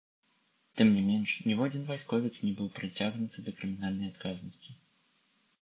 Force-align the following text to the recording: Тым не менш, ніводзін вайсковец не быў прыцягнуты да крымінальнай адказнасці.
Тым 0.79 0.87
не 0.95 1.03
менш, 1.09 1.29
ніводзін 1.49 1.83
вайсковец 1.89 2.33
не 2.47 2.51
быў 2.63 2.73
прыцягнуты 2.79 3.37
да 3.51 3.55
крымінальнай 3.61 4.07
адказнасці. 4.15 4.71